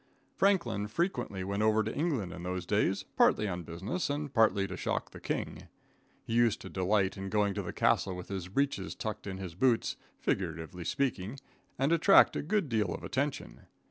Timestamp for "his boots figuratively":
9.37-10.85